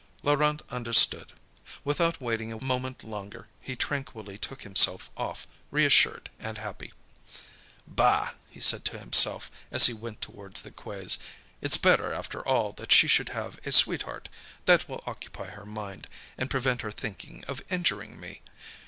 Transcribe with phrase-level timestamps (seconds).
[0.23, 1.31] Laurent understood.
[1.83, 6.91] Without waiting a moment longer, he tranquilly took himself off reassured and happy.
[7.85, 11.19] "Bah!" said he to himself, as he went towards the quays.
[11.61, 14.27] "It's better, after all, that she should have a sweetheart.
[14.65, 18.41] That will occupy her mind, and prevent her thinking of injuring me.